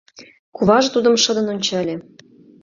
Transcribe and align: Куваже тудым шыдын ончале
Куваже 0.55 0.89
тудым 0.95 1.15
шыдын 1.23 1.47
ончале 1.53 1.95